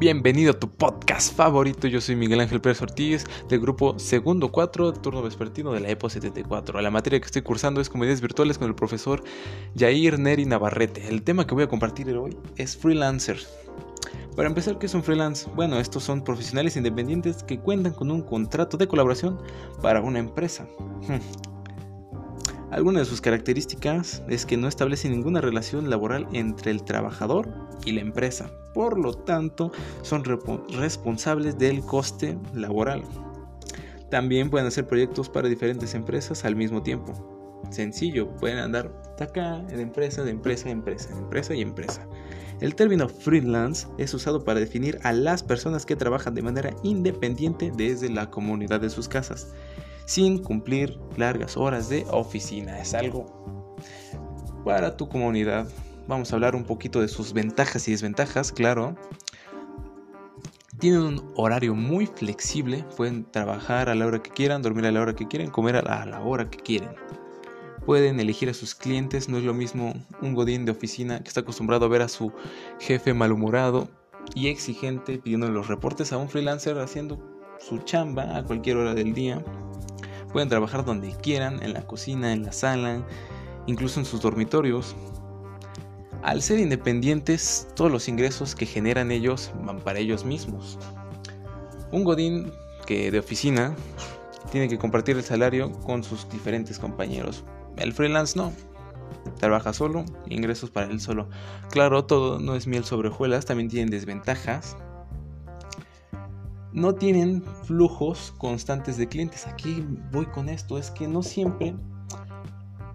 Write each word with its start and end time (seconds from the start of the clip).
Bienvenido 0.00 0.52
a 0.52 0.58
tu 0.58 0.70
podcast 0.70 1.36
favorito. 1.36 1.86
Yo 1.86 2.00
soy 2.00 2.16
Miguel 2.16 2.40
Ángel 2.40 2.62
Pérez 2.62 2.80
Ortiz 2.80 3.26
del 3.50 3.60
grupo 3.60 3.98
Segundo 3.98 4.50
4, 4.50 4.94
turno 4.94 5.20
vespertino 5.20 5.72
de 5.74 5.80
la 5.80 5.90
EPO 5.90 6.08
74. 6.08 6.80
La 6.80 6.90
materia 6.90 7.20
que 7.20 7.26
estoy 7.26 7.42
cursando 7.42 7.82
es 7.82 7.90
Comedias 7.90 8.22
Virtuales 8.22 8.56
con 8.56 8.66
el 8.66 8.74
profesor 8.74 9.22
Jair 9.76 10.18
Neri 10.18 10.46
Navarrete. 10.46 11.06
El 11.06 11.22
tema 11.22 11.46
que 11.46 11.52
voy 11.52 11.64
a 11.64 11.68
compartir 11.68 12.08
hoy 12.16 12.34
es 12.56 12.78
freelancer. 12.78 13.40
Para 14.34 14.48
empezar, 14.48 14.78
¿qué 14.78 14.86
es 14.86 14.94
un 14.94 15.02
freelance? 15.02 15.46
Bueno, 15.54 15.78
estos 15.78 16.02
son 16.02 16.24
profesionales 16.24 16.78
independientes 16.78 17.42
que 17.42 17.60
cuentan 17.60 17.92
con 17.92 18.10
un 18.10 18.22
contrato 18.22 18.78
de 18.78 18.88
colaboración 18.88 19.38
para 19.82 20.00
una 20.00 20.18
empresa. 20.18 20.66
Alguna 22.70 23.00
de 23.00 23.04
sus 23.04 23.20
características 23.20 24.22
es 24.28 24.46
que 24.46 24.56
no 24.56 24.68
establece 24.68 25.08
ninguna 25.08 25.40
relación 25.40 25.90
laboral 25.90 26.28
entre 26.32 26.70
el 26.70 26.84
trabajador 26.84 27.48
y 27.84 27.90
la 27.92 28.00
empresa. 28.00 28.48
Por 28.74 28.96
lo 28.96 29.12
tanto, 29.14 29.72
son 30.02 30.22
responsables 30.24 31.58
del 31.58 31.80
coste 31.80 32.38
laboral. 32.54 33.02
También 34.08 34.50
pueden 34.50 34.68
hacer 34.68 34.86
proyectos 34.86 35.28
para 35.28 35.48
diferentes 35.48 35.94
empresas 35.94 36.44
al 36.44 36.54
mismo 36.54 36.82
tiempo. 36.82 37.60
Sencillo, 37.70 38.36
pueden 38.36 38.58
andar 38.58 38.92
de 39.18 39.24
acá, 39.24 39.58
de 39.58 39.82
empresa, 39.82 40.22
de 40.22 40.30
empresa, 40.30 40.70
empresa, 40.70 41.08
de 41.12 41.18
empresa 41.18 41.54
y 41.54 41.62
empresa. 41.62 42.06
El 42.60 42.76
término 42.76 43.08
freelance 43.08 43.88
es 43.98 44.14
usado 44.14 44.44
para 44.44 44.60
definir 44.60 45.00
a 45.02 45.12
las 45.12 45.42
personas 45.42 45.86
que 45.86 45.96
trabajan 45.96 46.34
de 46.34 46.42
manera 46.42 46.70
independiente 46.84 47.72
desde 47.76 48.10
la 48.10 48.30
comunidad 48.30 48.80
de 48.80 48.90
sus 48.90 49.08
casas 49.08 49.48
sin 50.10 50.38
cumplir 50.38 50.98
largas 51.16 51.56
horas 51.56 51.88
de 51.88 52.04
oficina. 52.10 52.80
Es 52.80 52.94
algo 52.94 53.76
para 54.64 54.96
tu 54.96 55.08
comunidad. 55.08 55.68
Vamos 56.08 56.32
a 56.32 56.34
hablar 56.34 56.56
un 56.56 56.64
poquito 56.64 57.00
de 57.00 57.06
sus 57.06 57.32
ventajas 57.32 57.86
y 57.86 57.92
desventajas, 57.92 58.50
claro. 58.50 58.96
Tienen 60.80 61.02
un 61.02 61.32
horario 61.36 61.76
muy 61.76 62.06
flexible, 62.06 62.84
pueden 62.96 63.22
trabajar 63.22 63.88
a 63.88 63.94
la 63.94 64.04
hora 64.04 64.20
que 64.20 64.30
quieran, 64.30 64.62
dormir 64.62 64.86
a 64.86 64.90
la 64.90 65.00
hora 65.00 65.14
que 65.14 65.28
quieran, 65.28 65.48
comer 65.48 65.76
a 65.76 66.04
la, 66.04 66.20
hora 66.22 66.50
que 66.50 66.58
quieren. 66.58 66.90
Pueden 67.86 68.18
elegir 68.18 68.48
a 68.48 68.54
sus 68.54 68.74
clientes, 68.74 69.28
no 69.28 69.38
es 69.38 69.44
lo 69.44 69.54
mismo 69.54 69.94
un 70.22 70.34
godín 70.34 70.64
de 70.64 70.72
oficina 70.72 71.22
que 71.22 71.28
está 71.28 71.42
acostumbrado 71.42 71.84
a 71.86 71.88
ver 71.88 72.02
a 72.02 72.08
su 72.08 72.32
jefe 72.80 73.14
malhumorado 73.14 73.88
y 74.34 74.48
exigente 74.48 75.18
pidiendo 75.18 75.48
los 75.50 75.68
reportes 75.68 76.12
a 76.12 76.18
un 76.18 76.28
freelancer 76.28 76.80
haciendo 76.80 77.20
su 77.60 77.78
chamba 77.78 78.36
a 78.36 78.42
cualquier 78.42 78.78
hora 78.78 78.94
del 78.94 79.14
día 79.14 79.44
Pueden 80.32 80.48
trabajar 80.48 80.84
donde 80.84 81.14
quieran, 81.16 81.62
en 81.62 81.72
la 81.72 81.86
cocina, 81.86 82.32
en 82.32 82.44
la 82.44 82.52
sala, 82.52 83.02
incluso 83.66 84.00
en 84.00 84.06
sus 84.06 84.20
dormitorios. 84.20 84.94
Al 86.22 86.42
ser 86.42 86.58
independientes, 86.58 87.68
todos 87.74 87.90
los 87.90 88.08
ingresos 88.08 88.54
que 88.54 88.66
generan 88.66 89.10
ellos 89.10 89.50
van 89.62 89.80
para 89.80 89.98
ellos 89.98 90.24
mismos. 90.24 90.78
Un 91.90 92.04
godín 92.04 92.52
que 92.86 93.10
de 93.10 93.18
oficina 93.18 93.74
tiene 94.52 94.68
que 94.68 94.78
compartir 94.78 95.16
el 95.16 95.24
salario 95.24 95.72
con 95.72 96.04
sus 96.04 96.28
diferentes 96.28 96.78
compañeros. 96.78 97.44
El 97.76 97.92
freelance 97.92 98.38
no. 98.38 98.52
Trabaja 99.38 99.72
solo, 99.72 100.04
ingresos 100.28 100.70
para 100.70 100.86
él 100.86 101.00
solo. 101.00 101.28
Claro, 101.70 102.04
todo 102.04 102.38
no 102.38 102.54
es 102.54 102.66
miel 102.66 102.84
sobre 102.84 103.08
hojuelas, 103.08 103.46
también 103.46 103.68
tienen 103.68 103.90
desventajas 103.90 104.76
no 106.72 106.94
tienen 106.94 107.42
flujos 107.64 108.32
constantes 108.38 108.96
de 108.96 109.08
clientes. 109.08 109.46
Aquí 109.46 109.84
voy 110.12 110.26
con 110.26 110.48
esto, 110.48 110.78
es 110.78 110.90
que 110.90 111.08
no 111.08 111.22
siempre 111.22 111.74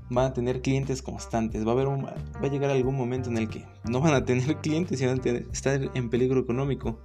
van 0.09 0.25
a 0.27 0.33
tener 0.33 0.61
clientes 0.61 1.01
constantes. 1.01 1.65
Va 1.65 1.71
a, 1.71 1.73
haber 1.73 1.87
va 1.87 2.15
a 2.41 2.47
llegar 2.47 2.69
algún 2.69 2.95
momento 2.95 3.29
en 3.29 3.37
el 3.37 3.49
que 3.49 3.65
no 3.89 3.99
van 3.99 4.13
a 4.13 4.23
tener 4.23 4.57
clientes 4.61 5.01
y 5.01 5.05
van 5.05 5.19
a 5.19 5.29
estar 5.51 5.91
en 5.93 6.09
peligro 6.09 6.39
económico. 6.39 6.99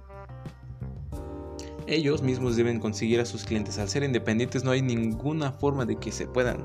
Ellos 1.87 2.21
mismos 2.21 2.55
deben 2.55 2.79
conseguir 2.79 3.19
a 3.19 3.25
sus 3.25 3.43
clientes. 3.43 3.77
Al 3.77 3.89
ser 3.89 4.03
independientes 4.03 4.63
no 4.63 4.71
hay 4.71 4.81
ninguna 4.81 5.51
forma 5.51 5.85
de 5.85 5.97
que 5.97 6.11
se 6.11 6.25
puedan 6.25 6.63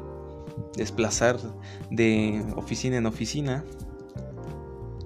desplazar 0.76 1.38
de 1.90 2.44
oficina 2.54 2.96
en 2.96 3.06
oficina. 3.06 3.64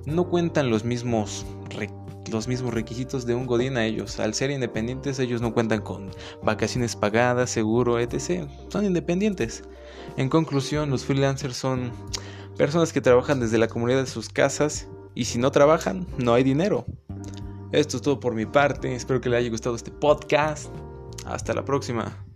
No 0.04 0.28
cuentan 0.28 0.68
los 0.68 0.84
mismos 0.84 1.46
recursos 1.70 1.99
los 2.30 2.48
mismos 2.48 2.72
requisitos 2.74 3.26
de 3.26 3.34
un 3.34 3.46
godín 3.46 3.76
a 3.76 3.84
ellos. 3.84 4.20
Al 4.20 4.34
ser 4.34 4.50
independientes, 4.50 5.18
ellos 5.18 5.40
no 5.40 5.52
cuentan 5.52 5.80
con 5.80 6.10
vacaciones 6.42 6.96
pagadas, 6.96 7.50
seguro, 7.50 7.98
etc. 7.98 8.48
Son 8.68 8.84
independientes. 8.84 9.64
En 10.16 10.28
conclusión, 10.28 10.90
los 10.90 11.04
freelancers 11.04 11.56
son 11.56 11.92
personas 12.56 12.92
que 12.92 13.00
trabajan 13.00 13.40
desde 13.40 13.58
la 13.58 13.68
comunidad 13.68 14.00
de 14.00 14.06
sus 14.06 14.28
casas 14.28 14.88
y 15.14 15.24
si 15.24 15.38
no 15.38 15.50
trabajan, 15.50 16.06
no 16.18 16.34
hay 16.34 16.42
dinero. 16.42 16.84
Esto 17.72 17.96
es 17.96 18.02
todo 18.02 18.20
por 18.20 18.34
mi 18.34 18.46
parte. 18.46 18.94
Espero 18.94 19.20
que 19.20 19.28
le 19.28 19.36
haya 19.36 19.50
gustado 19.50 19.76
este 19.76 19.90
podcast. 19.90 20.70
Hasta 21.24 21.52
la 21.52 21.64
próxima. 21.64 22.29